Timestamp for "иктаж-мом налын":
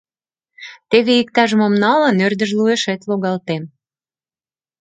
1.21-2.15